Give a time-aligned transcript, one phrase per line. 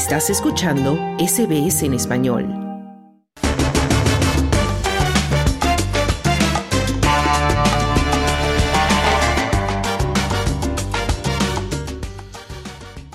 [0.00, 2.46] Estás escuchando SBS en español.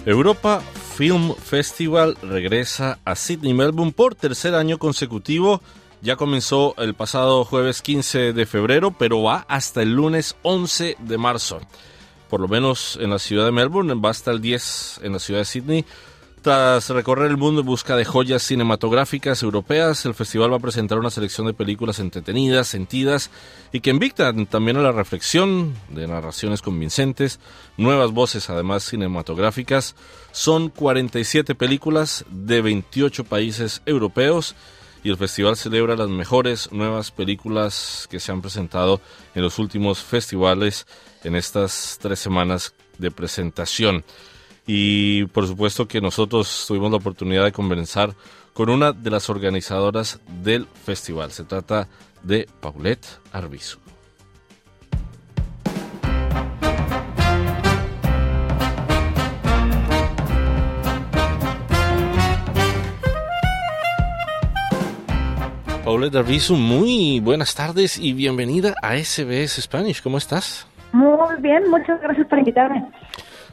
[0.06, 0.62] Europa
[0.96, 5.64] Film Festival regresa a Sydney, Melbourne por tercer año consecutivo.
[6.04, 11.18] Ya comenzó el pasado jueves 15 de febrero, pero va hasta el lunes 11 de
[11.18, 11.62] marzo.
[12.30, 15.40] Por lo menos en la ciudad de Melbourne, va hasta el 10 en la ciudad
[15.40, 15.86] de Sydney.
[16.46, 21.00] Tras recorrer el mundo en busca de joyas cinematográficas europeas, el festival va a presentar
[21.00, 23.32] una selección de películas entretenidas, sentidas
[23.72, 27.40] y que invitan también a la reflexión de narraciones convincentes,
[27.78, 29.96] nuevas voces además cinematográficas.
[30.34, 34.56] Son 47 películas de 28 países europeos
[35.04, 39.02] y el festival celebra las mejores nuevas películas que se han presentado
[39.34, 40.86] en los últimos festivales
[41.24, 44.06] en estas tres semanas de presentación
[44.68, 48.14] y por supuesto que nosotros tuvimos la oportunidad de conversar
[48.54, 51.32] con una de las organizadoras del festival.
[51.32, 51.88] Se trata
[52.24, 53.80] de Paulette Arbizu.
[65.84, 70.02] Paulette Arbizu, muy buenas tardes y bienvenida a SBS Spanish.
[70.02, 70.66] ¿Cómo estás?
[70.94, 72.90] Muy bien, muchas gracias por invitarme.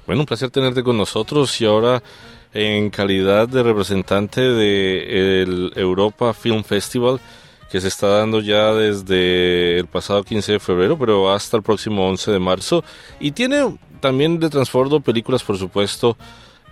[0.07, 2.03] Bueno, un placer tenerte con nosotros y ahora
[2.53, 7.21] en calidad de representante del Europa Film Festival
[7.71, 12.07] que se está dando ya desde el pasado 15 de febrero, pero hasta el próximo
[12.07, 12.85] 11 de marzo.
[13.19, 16.19] Y tiene también de transbordo películas, por supuesto,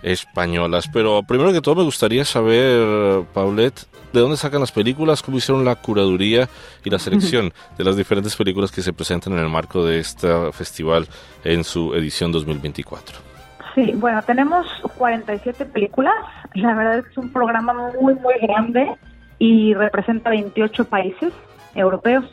[0.03, 0.89] españolas.
[0.91, 5.65] Pero primero que todo me gustaría saber, Paulette, de dónde sacan las películas, cómo hicieron
[5.65, 6.49] la curaduría
[6.83, 10.51] y la selección de las diferentes películas que se presentan en el marco de este
[10.51, 11.07] festival
[11.43, 13.31] en su edición 2024.
[13.75, 16.13] Sí, bueno, tenemos 47 películas.
[16.53, 18.95] La verdad es que es un programa muy, muy grande
[19.39, 21.33] y representa 28 países
[21.73, 22.25] europeos.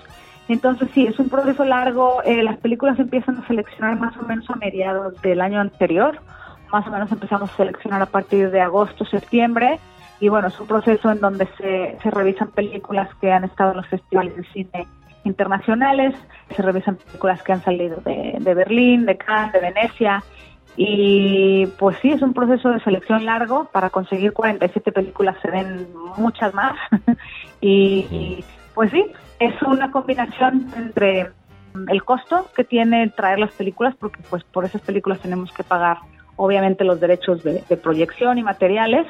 [0.48, 2.22] Entonces, sí, es un proceso largo.
[2.24, 6.20] Eh, las películas empiezan a seleccionar más o menos a mediados del año anterior.
[6.72, 9.78] Más o menos empezamos a seleccionar a partir de agosto, septiembre
[10.20, 13.76] y bueno, es un proceso en donde se, se revisan películas que han estado en
[13.78, 14.86] los festivales de cine
[15.24, 16.14] internacionales,
[16.54, 20.22] se revisan películas que han salido de, de Berlín, de Cannes, de Venecia,
[20.76, 23.68] y pues sí, es un proceso de selección largo.
[23.72, 26.74] Para conseguir 47 películas se ven muchas más.
[27.60, 29.04] y, y, pues sí,
[29.40, 31.32] es una combinación entre
[31.88, 35.98] el costo que tiene traer las películas, porque pues por esas películas tenemos que pagar
[36.38, 39.06] obviamente los derechos de, de proyección y materiales,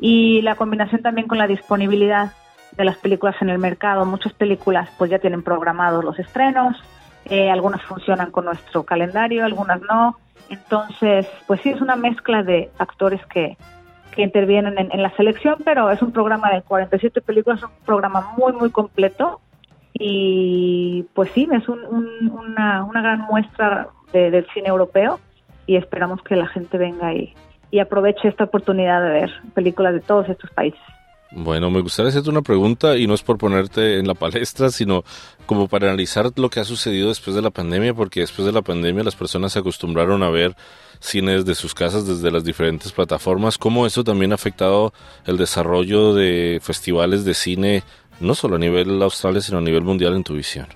[0.00, 2.32] y la combinación también con la disponibilidad
[2.76, 4.04] de las películas en el mercado.
[4.04, 6.76] Muchas películas pues ya tienen programados los estrenos,
[7.24, 10.16] eh, algunas funcionan con nuestro calendario, algunas no.
[10.48, 13.56] Entonces, pues sí, es una mezcla de actores que,
[14.12, 18.32] que intervienen en, en, la selección, pero es un programa de 47 películas, un programa
[18.36, 19.40] muy, muy completo.
[19.92, 25.18] Y pues sí, es un, un, una, una gran muestra de, del cine europeo
[25.68, 27.32] y esperamos que la gente venga y,
[27.70, 30.80] y aproveche esta oportunidad de ver películas de todos estos países.
[31.30, 35.04] Bueno, me gustaría hacerte una pregunta y no es por ponerte en la palestra, sino
[35.44, 38.62] como para analizar lo que ha sucedido después de la pandemia, porque después de la
[38.62, 40.56] pandemia las personas se acostumbraron a ver
[41.00, 44.94] cines de sus casas desde las diferentes plataformas, cómo eso también ha afectado
[45.26, 47.82] el desarrollo de festivales de cine,
[48.20, 50.66] no solo a nivel austral, sino a nivel mundial en tu visión.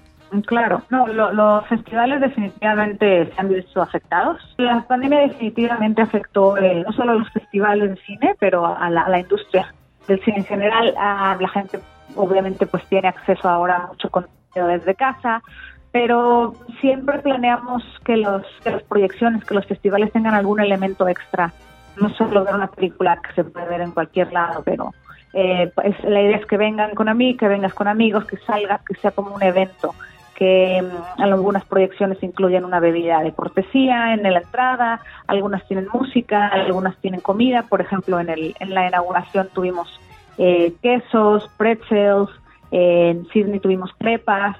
[0.47, 4.55] Claro, no, lo, los festivales definitivamente se han visto afectados.
[4.57, 9.03] La pandemia definitivamente afectó eh, no solo a los festivales de cine, pero a la,
[9.03, 9.75] a la industria
[10.09, 10.95] del cine en general.
[10.97, 11.81] A la gente
[12.17, 15.43] obviamente pues tiene acceso ahora a mucho contenido desde casa,
[15.91, 21.53] pero siempre planeamos que, los, que las proyecciones, que los festivales tengan algún elemento extra.
[22.01, 24.95] No solo ver una película que se puede ver en cualquier lado, pero
[25.35, 28.83] eh, pues, la idea es que vengan con amigos, que vengas con amigos, que salgas,
[28.83, 29.95] que sea como un evento
[30.43, 36.49] que mm, algunas proyecciones incluyen una bebida de cortesía en la entrada, algunas tienen música,
[36.49, 40.01] algunas tienen comida, por ejemplo en, el, en la inauguración tuvimos
[40.39, 42.29] eh, quesos, pretzels,
[42.73, 44.57] en Sydney tuvimos crepas,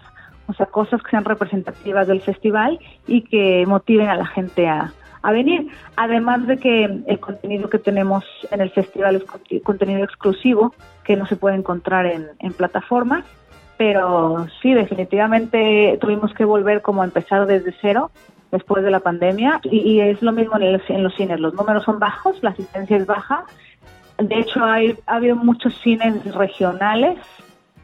[0.47, 2.79] o sea, cosas que sean representativas del festival
[3.09, 5.67] y que motiven a la gente a, a venir.
[5.97, 11.27] Además de que el contenido que tenemos en el festival es contenido exclusivo que no
[11.27, 13.25] se puede encontrar en, en plataformas
[13.83, 18.13] pero sí, definitivamente tuvimos que volver como a empezar desde cero
[18.53, 22.41] después de la pandemia y, es lo mismo en, los cines, los números son bajos,
[22.45, 23.45] la asistencia es baja,
[24.19, 27.19] de hecho hay, ha habido muchos cines regionales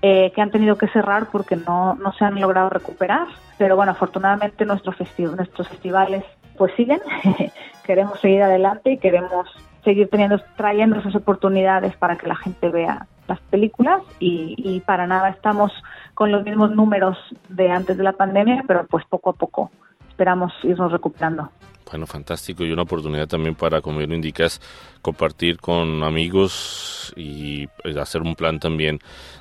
[0.00, 3.26] eh, que han tenido que cerrar porque no, se han logrado recuperar,
[3.58, 6.22] pero bueno, afortunadamente nuestro festivo, nuestros festivales
[6.56, 7.00] pues siguen,
[7.84, 9.48] queremos seguir adelante y queremos
[9.82, 15.06] seguir teniendo, trayendo esas oportunidades para que la gente vea las películas y, y para
[15.06, 15.70] nada estamos
[16.14, 17.16] con los mismos números
[17.48, 19.70] de antes de la pandemia, pero pues poco a poco
[20.08, 21.50] esperamos irnos recuperando.
[21.90, 24.60] Bueno, fantástico y una oportunidad también para, como bien lo indicas,
[25.00, 28.98] compartir con amigos y pues, hacer un plan también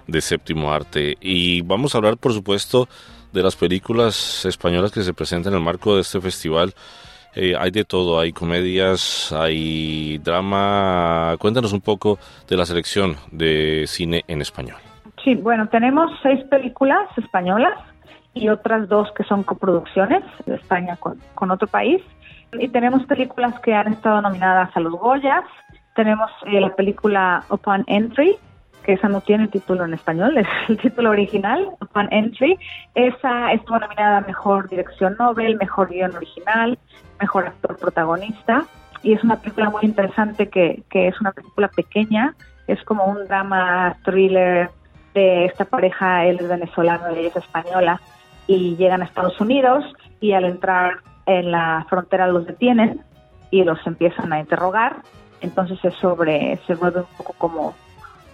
[0.08, 1.18] de séptimo arte.
[1.20, 2.88] Y vamos a hablar, por supuesto,
[3.34, 6.74] de las películas españolas que se presentan en el marco de este festival.
[7.36, 11.36] Eh, hay de todo, hay comedias, hay drama.
[11.40, 14.78] Cuéntanos un poco de la selección de cine en español.
[15.24, 17.78] Sí, bueno, tenemos seis películas españolas
[18.34, 22.02] y otras dos que son coproducciones de España con, otro país.
[22.54, 25.44] Y tenemos películas que han estado nominadas a los Goyas.
[25.96, 28.38] Tenemos eh, la película Upon Entry,
[28.88, 32.58] que esa no tiene título en español, es el título original, Upon Entry.
[32.96, 36.80] Esa estuvo nominada Mejor Dirección Nobel, Mejor Guión Original,
[37.20, 38.66] Mejor Actor Protagonista.
[39.04, 42.34] Y es una película muy interesante que, que es una película pequeña,
[42.66, 44.70] es como un drama thriller
[45.14, 48.00] de esta pareja, él es venezolano y ella es española,
[48.48, 49.84] y llegan a Estados Unidos
[50.22, 53.02] y al entrar en la frontera los detienen
[53.52, 55.02] y los empiezan a interrogar.
[55.42, 57.76] Entonces es sobre, se vuelve un poco como,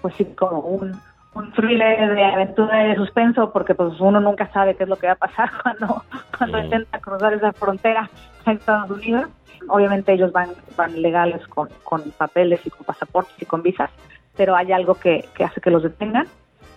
[0.03, 1.01] pues sí, como un,
[1.33, 4.97] un thriller de aventura y de suspenso, porque pues uno nunca sabe qué es lo
[4.97, 6.03] que va a pasar cuando,
[6.37, 8.07] cuando intenta cruzar esa frontera
[8.45, 9.29] a Estados Unidos.
[9.67, 13.89] Obviamente ellos van, van legales con, con papeles y con pasaportes y con visas,
[14.35, 16.27] pero hay algo que, que hace que los detengan.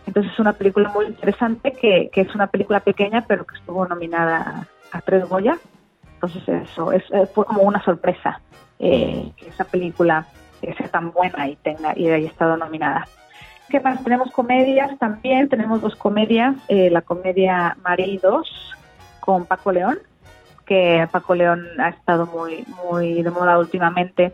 [0.07, 3.85] Entonces es una película muy interesante, que, que es una película pequeña, pero que estuvo
[3.87, 5.59] nominada a, a tres Goya
[6.17, 8.41] entonces eso es, eh, fue como una sorpresa
[8.79, 10.27] eh, que esa película
[10.61, 13.07] sea tan buena y tenga y haya estado nominada.
[13.69, 14.03] ¿Qué más?
[14.05, 18.49] Tenemos comedias también, tenemos dos comedias, eh, la comedia Maridos
[19.21, 19.99] con Paco León,
[20.65, 24.33] que Paco León ha estado muy, muy de moda últimamente.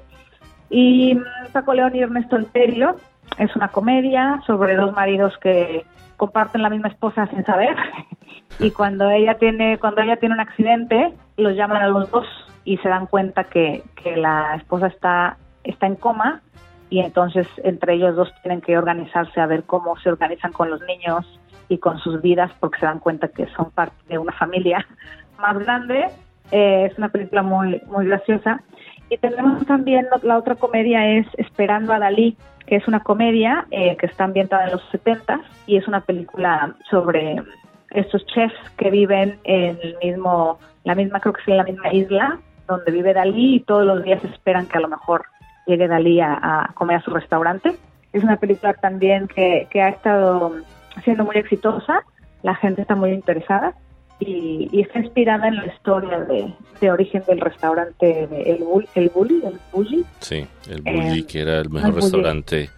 [0.68, 2.96] Y mm, Paco León y Ernesto Alterio
[3.38, 5.86] es una comedia sobre dos maridos que
[6.18, 7.74] comparten la misma esposa sin saber
[8.58, 12.26] y cuando ella tiene cuando ella tiene un accidente los llaman a los dos
[12.64, 16.42] y se dan cuenta que, que la esposa está está en coma
[16.90, 20.80] y entonces entre ellos dos tienen que organizarse a ver cómo se organizan con los
[20.82, 24.86] niños y con sus vidas porque se dan cuenta que son parte de una familia
[25.40, 26.06] más grande.
[26.50, 28.60] Eh, es una película muy muy graciosa.
[29.08, 32.36] Y tenemos también la otra comedia es Esperando a Dalí
[32.66, 36.74] que es una comedia eh, que está ambientada en los 70 y es una película
[36.90, 37.42] sobre
[37.90, 41.92] estos chefs que viven en el mismo, la misma, creo que es en la misma
[41.92, 42.38] isla
[42.68, 45.26] donde vive Dalí y todos los días esperan que a lo mejor
[45.66, 47.76] llegue Dalí a, comer a su restaurante.
[48.12, 50.56] Es una película también que, que ha estado
[51.04, 52.04] siendo muy exitosa,
[52.42, 53.74] la gente está muy interesada
[54.18, 58.88] y, y, está inspirada en la historia de, de origen del restaurante de El, Bull,
[58.94, 60.04] el Bully, el Bully.
[60.20, 62.70] Sí, el Bully, eh, que era el mejor el restaurante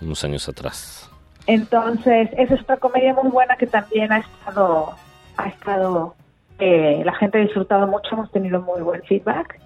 [0.00, 1.10] unos años atrás.
[1.46, 4.94] Entonces, es otra comedia muy buena que también ha estado,
[5.36, 6.14] ha estado,
[6.58, 9.60] eh, la gente ha disfrutado mucho, hemos tenido muy buen feedback.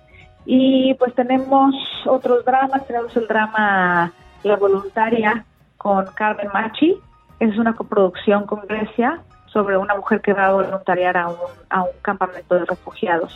[0.47, 1.75] Y pues tenemos
[2.07, 4.13] otros dramas, tenemos el drama
[4.43, 5.45] La Voluntaria
[5.77, 6.97] con Carmen Machi,
[7.41, 9.21] es una coproducción con Grecia,
[9.55, 11.37] sobre una mujer que va a voluntariar a un,
[11.71, 13.33] a un campamento de refugiados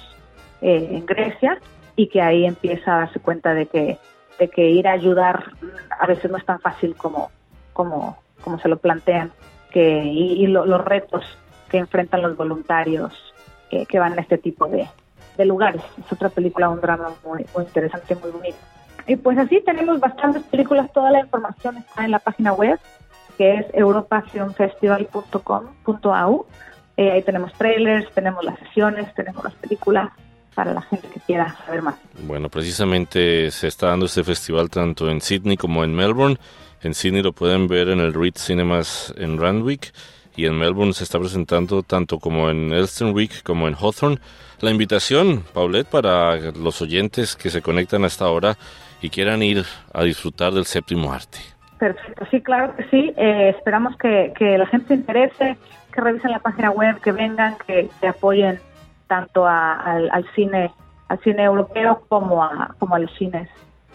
[0.61, 1.61] eh, en Grecia
[1.95, 3.99] y que ahí empieza a darse cuenta de que,
[4.39, 5.53] de que ir a ayudar
[5.99, 7.31] a veces no es tan fácil como,
[7.73, 9.31] como, como se lo plantean
[9.71, 11.25] que, y, lo, los retos
[11.71, 13.13] que enfrentan los voluntarios
[13.71, 14.89] que, que van a este tipo de,
[15.39, 15.83] de, lugares.
[15.99, 18.59] Es otra película, un drama muy, muy interesante, muy bonito.
[19.07, 22.79] Y pues así tenemos bastantes películas, toda la información está en la página web
[23.39, 26.47] que es europafilmfestival.com.au.
[26.97, 30.11] Eh, ahí tenemos trailers, tenemos las sesiones, tenemos las películas
[30.55, 31.95] para la gente que quiera saber más.
[32.25, 36.37] Bueno, precisamente se está dando este festival tanto en Sydney como en Melbourne.
[36.83, 39.93] En Sydney lo pueden ver en el Reed Cinemas en Randwick
[40.39, 44.19] y en Melbourne se está presentando tanto como en Elsternwick como en Hawthorne.
[44.61, 48.57] La invitación, Paulette, para los oyentes que se conectan hasta ahora
[49.03, 51.39] y quieran ir a disfrutar del séptimo arte.
[51.81, 53.13] Perfecto, sí, claro que sí.
[53.17, 55.59] Eh, esperamos que, que, la gente se interese,
[55.93, 58.61] que revisen la página web, que vengan, que, apoyen
[59.09, 60.71] tanto a, al, cine
[61.09, 63.49] al cine europeo como a, como a los cines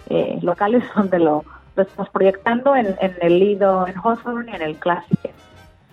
[0.09, 1.45] eh, locales donde lo,
[1.77, 5.31] estamos proyectando en, en el Lido en Hawthorne y en el Classic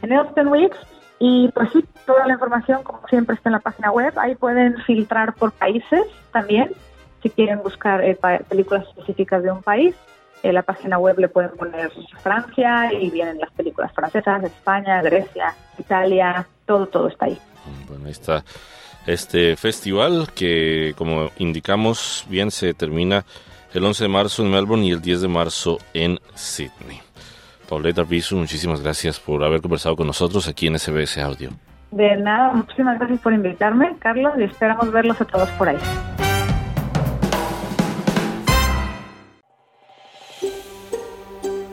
[0.02, 0.78] en Elston Weeks.
[1.18, 4.12] Y pues sí, toda la información, como siempre, está en la página web.
[4.18, 6.02] Ahí pueden filtrar por países
[6.32, 6.72] también,
[7.22, 9.94] si quieren buscar eh, películas específicas de un país
[10.42, 11.90] en la página web le pueden poner
[12.22, 17.38] Francia y vienen las películas francesas, España, Grecia, Italia, todo, todo está ahí.
[17.88, 18.44] Bueno, ahí está
[19.06, 23.24] este festival que, como indicamos, bien se termina
[23.72, 27.00] el 11 de marzo en Melbourne y el 10 de marzo en Sydney.
[27.70, 31.50] Pauleta Pisu, muchísimas gracias por haber conversado con nosotros aquí en SBS Audio.
[31.92, 35.78] De nada, muchísimas gracias por invitarme, Carlos, y esperamos verlos a todos por ahí.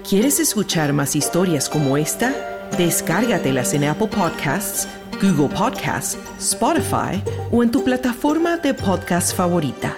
[0.08, 2.32] ¿Quieres escuchar más historias como esta?
[2.78, 4.88] Descárgatelas en Apple Podcasts,
[5.20, 9.96] Google Podcasts, Spotify o en tu plataforma de podcast favorita.